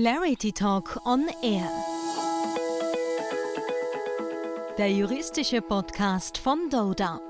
[0.00, 1.68] Clarity Talk on Air.
[4.78, 7.20] Der juristische Podcast von Doda.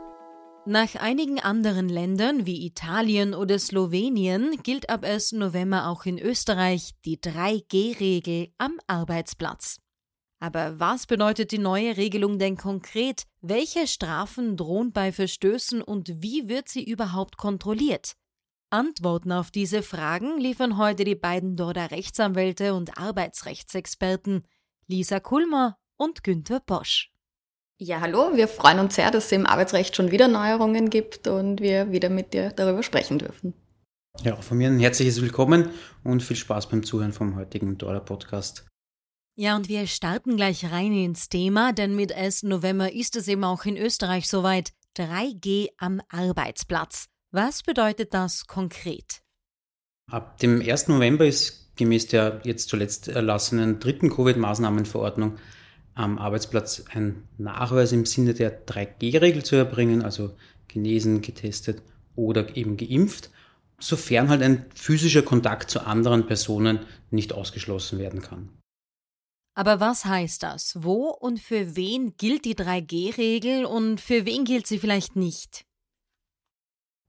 [0.67, 5.33] Nach einigen anderen Ländern wie Italien oder Slowenien gilt ab 1.
[5.33, 9.79] November auch in Österreich die 3G-Regel am Arbeitsplatz.
[10.39, 13.23] Aber was bedeutet die neue Regelung denn konkret?
[13.41, 18.18] Welche Strafen drohen bei Verstößen und wie wird sie überhaupt kontrolliert?
[18.71, 24.45] Antworten auf diese Fragen liefern heute die beiden Dorder Rechtsanwälte und Arbeitsrechtsexperten
[24.87, 27.11] Lisa Kulmer und Günther Bosch.
[27.79, 31.61] Ja, hallo, wir freuen uns sehr, dass es im Arbeitsrecht schon wieder Neuerungen gibt und
[31.61, 33.55] wir wieder mit dir darüber sprechen dürfen.
[34.23, 35.71] Ja, von mir ein herzliches Willkommen
[36.05, 38.67] und viel Spaß beim Zuhören vom heutigen Dorder Podcast.
[39.37, 42.43] Ja, und wir starten gleich rein ins Thema, denn mit 1.
[42.43, 47.09] November ist es eben auch in Österreich soweit 3G am Arbeitsplatz.
[47.31, 49.21] Was bedeutet das konkret?
[50.11, 50.89] Ab dem 1.
[50.89, 55.37] November ist gemäß der jetzt zuletzt erlassenen dritten Covid-Maßnahmenverordnung
[55.95, 60.35] am Arbeitsplatz ein Nachweis im Sinne der 3G-Regel zu erbringen, also
[60.69, 61.83] genesen, getestet
[62.17, 63.31] oder eben geimpft,
[63.79, 68.49] sofern halt ein physischer Kontakt zu anderen Personen nicht ausgeschlossen werden kann.
[69.55, 70.79] Aber was heißt das?
[70.79, 75.68] Wo und für wen gilt die 3G-Regel und für wen gilt sie vielleicht nicht?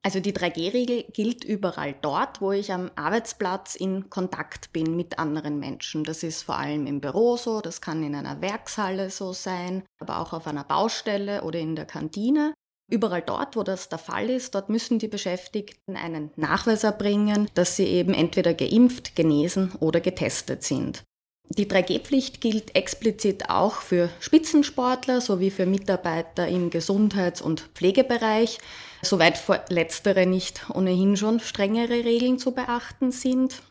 [0.01, 5.59] Also die 3G-Regel gilt überall dort, wo ich am Arbeitsplatz in Kontakt bin mit anderen
[5.59, 6.05] Menschen.
[6.05, 10.19] Das ist vor allem im Büro so, das kann in einer Werkshalle so sein, aber
[10.19, 12.53] auch auf einer Baustelle oder in der Kantine.
[12.89, 17.75] Überall dort, wo das der Fall ist, dort müssen die Beschäftigten einen Nachweis erbringen, dass
[17.75, 21.03] sie eben entweder geimpft, genesen oder getestet sind.
[21.49, 28.59] Die 3G-Pflicht gilt explizit auch für Spitzensportler sowie für Mitarbeiter im Gesundheits- und Pflegebereich,
[29.01, 33.61] soweit vor letztere nicht ohnehin schon strengere Regeln zu beachten sind.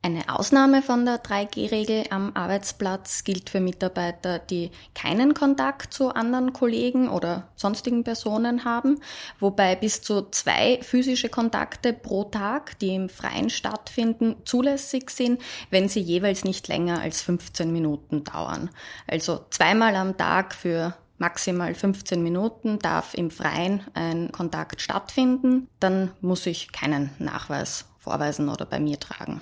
[0.00, 6.52] Eine Ausnahme von der 3G-Regel am Arbeitsplatz gilt für Mitarbeiter, die keinen Kontakt zu anderen
[6.52, 9.00] Kollegen oder sonstigen Personen haben,
[9.40, 15.88] wobei bis zu zwei physische Kontakte pro Tag, die im Freien stattfinden, zulässig sind, wenn
[15.88, 18.70] sie jeweils nicht länger als 15 Minuten dauern.
[19.08, 26.12] Also zweimal am Tag für maximal 15 Minuten darf im Freien ein Kontakt stattfinden, dann
[26.20, 29.40] muss ich keinen Nachweis vorweisen oder bei mir tragen.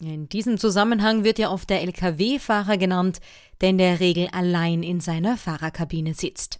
[0.00, 3.20] In diesem Zusammenhang wird ja oft der Lkw-Fahrer genannt,
[3.60, 6.58] der in der Regel allein in seiner Fahrerkabine sitzt.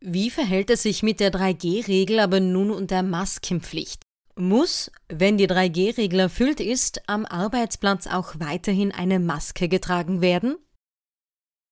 [0.00, 4.02] Wie verhält es sich mit der 3G-Regel aber nun und der Maskenpflicht?
[4.36, 10.56] Muss, wenn die 3G-Regel erfüllt ist, am Arbeitsplatz auch weiterhin eine Maske getragen werden?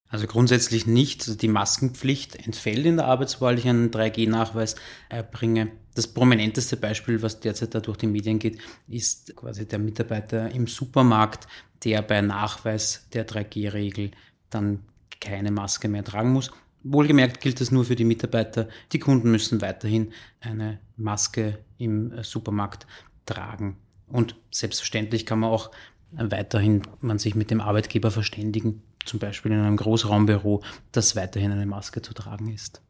[0.09, 1.43] Also grundsätzlich nicht.
[1.43, 4.77] Die Maskenpflicht entfällt in der Arbeitswahl, ich einen 3G-Nachweis
[5.09, 5.73] erbringe.
[5.95, 10.67] Das prominenteste Beispiel, was derzeit da durch die Medien geht, ist quasi der Mitarbeiter im
[10.67, 11.49] Supermarkt,
[11.85, 14.13] der bei Nachweis der 3G-Regel
[14.51, 14.85] dann
[15.21, 16.51] keine Maske mehr tragen muss.
[16.83, 18.69] Wohlgemerkt gilt das nur für die Mitarbeiter.
[18.93, 22.87] Die Kunden müssen weiterhin eine Maske im Supermarkt
[23.25, 23.79] tragen.
[24.07, 25.71] Und selbstverständlich kann man auch
[26.13, 31.67] weiterhin man sich mit dem Arbeitgeber verständigen, zum Beispiel in einem Großraumbüro, dass weiterhin eine
[31.67, 32.83] Maske zu tragen ist.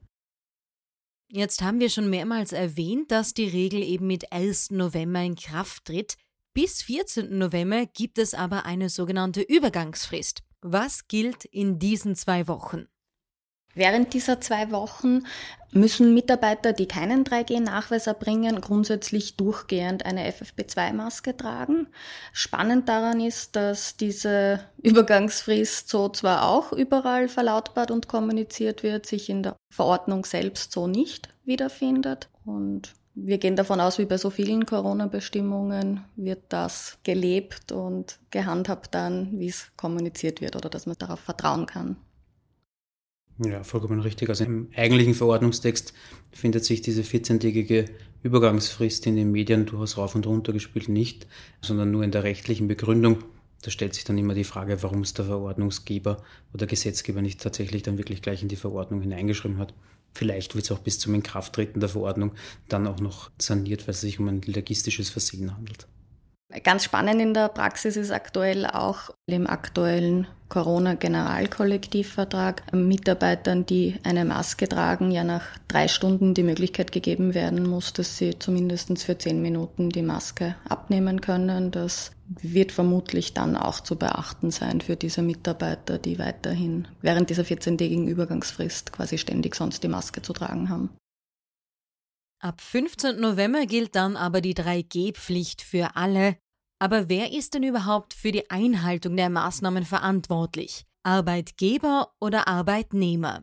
[1.29, 4.71] Jetzt haben wir schon mehrmals erwähnt, dass die Regel eben mit 1.
[4.71, 6.17] November in Kraft tritt.
[6.53, 7.37] Bis 14.
[7.37, 10.43] November gibt es aber eine sogenannte Übergangsfrist.
[10.61, 12.87] Was gilt in diesen zwei Wochen?
[13.75, 15.25] Während dieser zwei Wochen
[15.73, 21.89] müssen Mitarbeiter, die keinen 3G-Nachweis erbringen, grundsätzlich durchgehend eine FFP2-Maske tragen.
[22.33, 29.29] Spannend daran ist, dass diese Übergangsfrist so zwar auch überall verlautbart und kommuniziert wird, sich
[29.29, 32.29] in der Verordnung selbst so nicht wiederfindet.
[32.45, 38.95] Und wir gehen davon aus, wie bei so vielen Corona-Bestimmungen wird das gelebt und gehandhabt
[38.95, 41.97] dann, wie es kommuniziert wird oder dass man darauf vertrauen kann.
[43.39, 44.29] Ja, vollkommen richtig.
[44.29, 45.93] Also im eigentlichen Verordnungstext
[46.33, 47.87] findet sich diese 14-tägige
[48.23, 51.27] Übergangsfrist in den Medien durchaus rauf und runter gespielt nicht,
[51.61, 53.25] sondern nur in der rechtlichen Begründung.
[53.63, 56.23] Da stellt sich dann immer die Frage, warum es der Verordnungsgeber
[56.53, 59.75] oder Gesetzgeber nicht tatsächlich dann wirklich gleich in die Verordnung hineingeschrieben hat.
[60.13, 62.33] Vielleicht wird es auch bis zum Inkrafttreten der Verordnung
[62.69, 65.89] dann auch noch saniert, weil es sich um ein logistisches Versehen handelt.
[66.63, 74.69] Ganz spannend in der Praxis ist aktuell auch im aktuellen Corona-Generalkollektivvertrag Mitarbeitern, die eine Maske
[74.69, 79.43] tragen, ja nach drei Stunden die Möglichkeit gegeben werden muss, dass sie zumindest für zehn
[79.43, 81.73] Minuten die Maske abnehmen können.
[81.73, 87.43] Das wird vermutlich dann auch zu beachten sein für diese Mitarbeiter, die weiterhin während dieser
[87.43, 90.91] 14-tägigen Übergangsfrist quasi ständig sonst die Maske zu tragen haben.
[92.45, 93.21] Ab 15.
[93.21, 96.37] November gilt dann aber die 3G-Pflicht für alle,
[96.79, 100.85] Aber wer ist denn überhaupt für die Einhaltung der Maßnahmen verantwortlich?
[101.05, 103.41] Arbeitgeber oder Arbeitnehmer?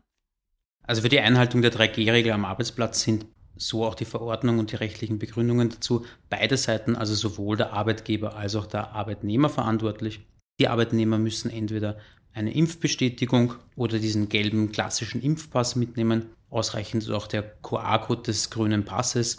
[0.84, 3.26] Also für die Einhaltung der 3G-Regel am Arbeitsplatz sind
[3.56, 8.36] so auch die Verordnung und die rechtlichen Begründungen dazu beide Seiten, also sowohl der Arbeitgeber
[8.36, 10.24] als auch der Arbeitnehmer verantwortlich.
[10.60, 11.98] Die Arbeitnehmer müssen entweder
[12.32, 16.26] eine Impfbestätigung oder diesen gelben klassischen Impfpass mitnehmen.
[16.52, 19.38] Ausreichend ist auch der QR-Code des grünen Passes,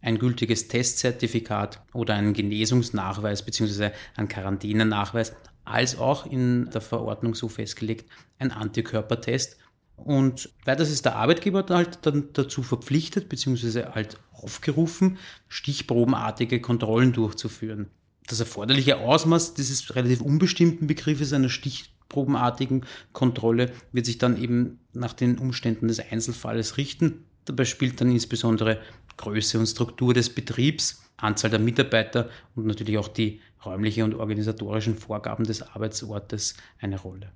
[0.00, 3.90] ein gültiges Testzertifikat oder einen Genesungsnachweis bzw.
[4.16, 5.34] ein Quarantänenachweis,
[5.66, 9.58] als auch in der Verordnung so festgelegt ein Antikörpertest.
[9.96, 13.84] Und weiters ist der Arbeitgeber halt dann dazu verpflichtet bzw.
[13.92, 15.18] halt aufgerufen,
[15.48, 17.90] stichprobenartige Kontrollen durchzuführen.
[18.26, 24.78] Das erforderliche Ausmaß dieses relativ unbestimmten Begriffes einer Stich probenartigen Kontrolle wird sich dann eben
[24.92, 27.24] nach den Umständen des Einzelfalles richten.
[27.44, 28.78] Dabei spielt dann insbesondere
[29.16, 34.96] Größe und Struktur des Betriebs, Anzahl der Mitarbeiter und natürlich auch die räumliche und organisatorischen
[34.96, 37.32] Vorgaben des Arbeitsortes eine Rolle.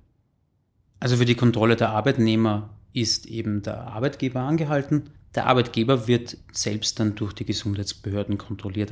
[1.01, 5.09] Also für die Kontrolle der Arbeitnehmer ist eben der Arbeitgeber angehalten.
[5.35, 8.91] Der Arbeitgeber wird selbst dann durch die Gesundheitsbehörden kontrolliert.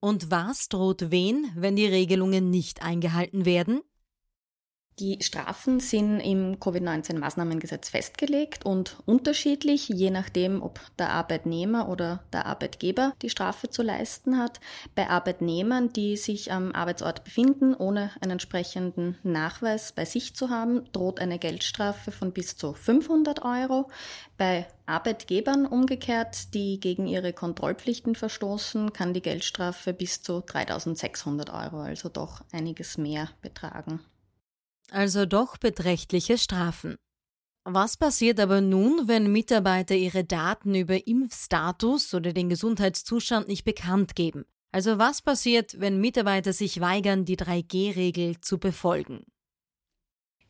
[0.00, 3.82] Und was droht wen, wenn die Regelungen nicht eingehalten werden?
[4.98, 12.46] Die Strafen sind im Covid-19-Maßnahmengesetz festgelegt und unterschiedlich, je nachdem, ob der Arbeitnehmer oder der
[12.46, 14.58] Arbeitgeber die Strafe zu leisten hat.
[14.94, 20.90] Bei Arbeitnehmern, die sich am Arbeitsort befinden, ohne einen entsprechenden Nachweis bei sich zu haben,
[20.92, 23.90] droht eine Geldstrafe von bis zu 500 Euro.
[24.38, 31.82] Bei Arbeitgebern umgekehrt, die gegen ihre Kontrollpflichten verstoßen, kann die Geldstrafe bis zu 3600 Euro,
[31.82, 34.00] also doch einiges mehr betragen
[34.90, 36.96] also doch beträchtliche Strafen.
[37.64, 44.14] Was passiert aber nun, wenn Mitarbeiter ihre Daten über Impfstatus oder den Gesundheitszustand nicht bekannt
[44.14, 44.44] geben?
[44.70, 49.24] Also was passiert, wenn Mitarbeiter sich weigern, die 3G-Regel zu befolgen?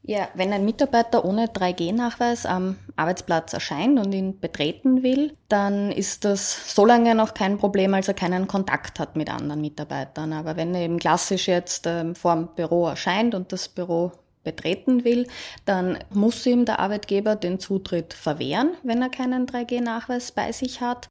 [0.08, 6.24] Ja, wenn ein Mitarbeiter ohne 3G-Nachweis am Arbeitsplatz erscheint und ihn betreten will, dann ist
[6.24, 10.32] das so lange noch kein Problem, als er keinen Kontakt hat mit anderen Mitarbeitern.
[10.32, 14.12] Aber wenn er eben klassisch jetzt ähm, vor dem Büro erscheint und das Büro
[14.46, 15.26] betreten will,
[15.66, 21.08] dann muss ihm der Arbeitgeber den Zutritt verwehren, wenn er keinen 3G-Nachweis bei sich hat.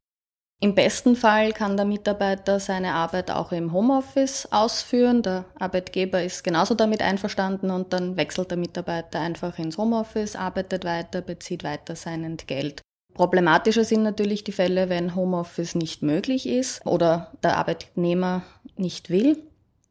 [0.58, 5.22] Im besten Fall kann der Mitarbeiter seine Arbeit auch im Homeoffice ausführen.
[5.22, 10.86] Der Arbeitgeber ist genauso damit einverstanden und dann wechselt der Mitarbeiter einfach ins Homeoffice, arbeitet
[10.86, 12.80] weiter, bezieht weiter sein Entgelt.
[13.12, 18.42] Problematischer sind natürlich die Fälle, wenn Homeoffice nicht möglich ist oder der Arbeitnehmer
[18.76, 19.42] nicht will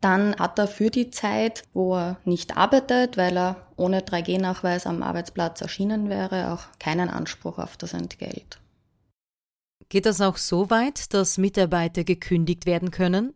[0.01, 5.03] dann hat er für die Zeit, wo er nicht arbeitet, weil er ohne 3G-Nachweis am
[5.03, 8.59] Arbeitsplatz erschienen wäre, auch keinen Anspruch auf das Entgelt.
[9.89, 13.33] Geht das auch so weit, dass Mitarbeiter gekündigt werden können?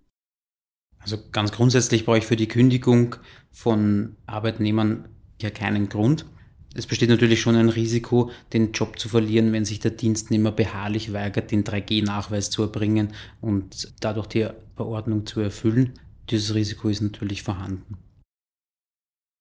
[1.00, 3.16] Also ganz grundsätzlich brauche ich für die Kündigung
[3.52, 5.08] von Arbeitnehmern
[5.42, 6.26] ja keinen Grund.
[6.76, 11.14] Es besteht natürlich schon ein Risiko, den Job zu verlieren, wenn sich der Dienstnehmer beharrlich
[11.14, 15.94] weigert, den 3G-Nachweis zu erbringen und dadurch die Verordnung zu erfüllen.
[16.30, 17.98] Dieses Risiko ist natürlich vorhanden.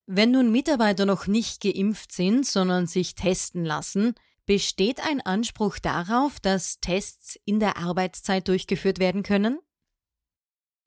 [0.07, 4.15] Wenn nun Mitarbeiter noch nicht geimpft sind, sondern sich testen lassen,
[4.47, 9.59] besteht ein Anspruch darauf, dass Tests in der Arbeitszeit durchgeführt werden können?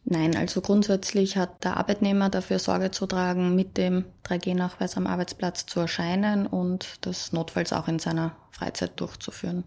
[0.04, 5.68] Nein, also grundsätzlich hat der Arbeitnehmer dafür Sorge zu tragen, mit dem 3G-Nachweis am Arbeitsplatz
[5.68, 9.64] zu erscheinen und das notfalls auch in seiner Freizeit durchzuführen.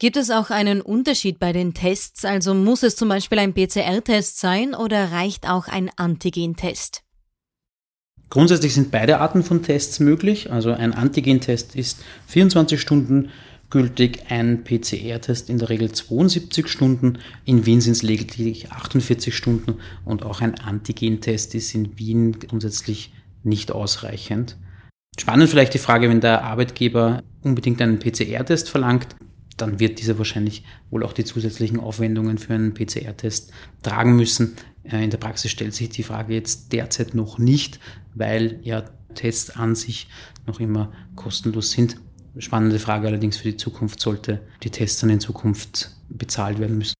[0.00, 2.24] Gibt es auch einen Unterschied bei den Tests?
[2.24, 7.02] Also muss es zum Beispiel ein PCR-Test sein oder reicht auch ein Antigen-Test?
[8.30, 10.50] Grundsätzlich sind beide Arten von Tests möglich.
[10.50, 13.28] Also ein Antigen-Test ist 24 Stunden
[13.68, 17.18] gültig, ein PCR-Test in der Regel 72 Stunden.
[17.44, 23.12] In Wien sind es lediglich 48 Stunden und auch ein Antigen-Test ist in Wien grundsätzlich
[23.42, 24.56] nicht ausreichend.
[25.18, 29.14] Spannend vielleicht die Frage, wenn der Arbeitgeber unbedingt einen PCR-Test verlangt,
[29.60, 33.52] dann wird dieser wahrscheinlich wohl auch die zusätzlichen Aufwendungen für einen PCR-Test
[33.82, 34.56] tragen müssen.
[34.84, 37.80] Äh, in der Praxis stellt sich die Frage jetzt derzeit noch nicht,
[38.14, 40.08] weil ja Tests an sich
[40.46, 41.96] noch immer kostenlos sind.
[42.38, 46.94] Spannende Frage allerdings für die Zukunft, sollte die Tests dann in Zukunft bezahlt werden müssen.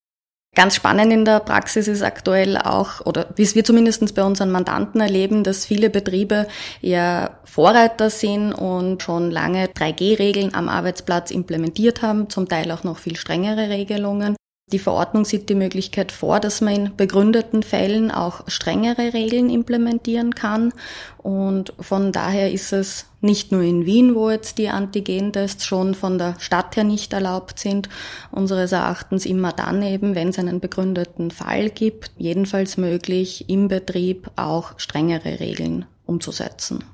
[0.57, 4.50] Ganz spannend in der Praxis ist aktuell auch, oder wie es wir zumindest bei unseren
[4.50, 6.49] Mandanten erleben, dass viele Betriebe
[6.80, 12.99] ja Vorreiter sind und schon lange 3G-Regeln am Arbeitsplatz implementiert haben, zum Teil auch noch
[12.99, 14.35] viel strengere Regelungen.
[14.73, 20.35] Die Verordnung sieht die Möglichkeit vor, dass man in begründeten Fällen auch strengere Regeln implementieren
[20.35, 20.73] kann.
[21.19, 26.19] Und von daher ist es nicht nur in Wien, wo jetzt die Antigentests schon von
[26.19, 27.89] der Stadt her nicht erlaubt sind,
[28.31, 34.31] unseres Erachtens immer dann eben, wenn es einen begründeten Fall gibt, jedenfalls möglich, im Betrieb
[34.37, 36.85] auch strengere Regeln umzusetzen.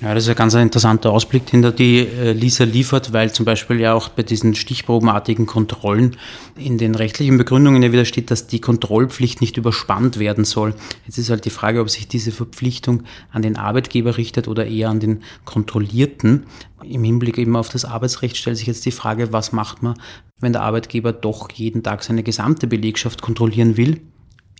[0.00, 3.44] Ja, das ist ein ganz interessanter Ausblick, den da die äh, Lisa liefert, weil zum
[3.44, 6.16] Beispiel ja auch bei diesen stichprobenartigen Kontrollen
[6.56, 10.74] in den rechtlichen Begründungen ja wieder steht, dass die Kontrollpflicht nicht überspannt werden soll.
[11.06, 14.88] Jetzt ist halt die Frage, ob sich diese Verpflichtung an den Arbeitgeber richtet oder eher
[14.88, 16.46] an den Kontrollierten.
[16.82, 19.94] Im Hinblick eben auf das Arbeitsrecht stellt sich jetzt die Frage, was macht man,
[20.40, 24.00] wenn der Arbeitgeber doch jeden Tag seine gesamte Belegschaft kontrollieren will?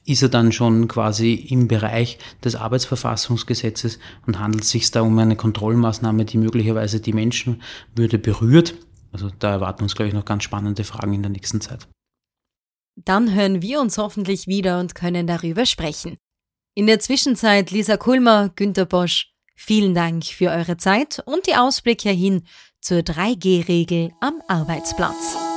[0.04, 5.18] Ist er dann schon quasi im Bereich des Arbeitsverfassungsgesetzes und handelt es sich da um
[5.18, 8.74] eine Kontrollmaßnahme, die möglicherweise die Menschenwürde berührt.
[9.12, 11.86] Also da erwarten uns, glaube ich, noch ganz spannende Fragen in der nächsten Zeit.
[12.96, 16.16] Dann hören wir uns hoffentlich wieder und können darüber sprechen.
[16.74, 22.10] In der Zwischenzeit Lisa Kulmer, Günter Bosch, vielen Dank für eure Zeit und die Ausblicke
[22.10, 22.44] hin
[22.80, 25.51] zur 3G-Regel am Arbeitsplatz.